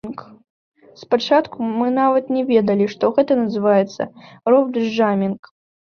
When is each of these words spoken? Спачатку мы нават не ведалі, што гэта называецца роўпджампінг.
Спачатку 1.01 1.67
мы 1.81 1.91
нават 1.99 2.33
не 2.37 2.43
ведалі, 2.51 2.85
што 2.97 3.13
гэта 3.19 3.39
называецца 3.43 4.11
роўпджампінг. 4.53 5.41